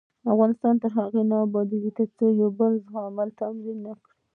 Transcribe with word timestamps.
افغانستان 0.33 0.73
تر 0.83 0.91
هغو 0.99 1.21
نه 1.29 1.37
ابادیږي، 1.45 1.91
ترڅو 1.97 2.25
د 2.31 2.37
یو 2.41 2.49
بل 2.59 2.73
زغمل 2.87 3.29
تمرین 3.39 3.77
نکړو. 3.87 4.11